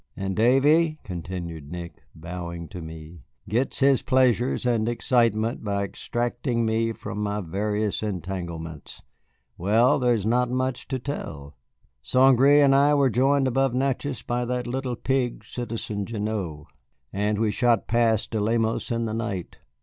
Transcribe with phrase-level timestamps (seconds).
[0.17, 6.91] "And Davy," continued Nick, bowing to me, "gets his pleasures and excitement by extracting me
[6.91, 9.03] from my various entanglements.
[9.59, 11.55] Well, there is not much to tell.
[12.01, 12.35] St.
[12.35, 16.65] Gré and I were joined above Natchez by that little pig, Citizen Gignoux,
[17.13, 19.57] and we shot past De Lemos in the night.